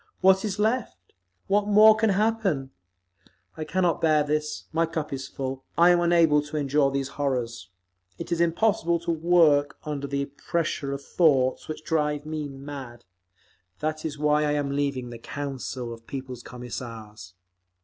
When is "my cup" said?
4.73-5.13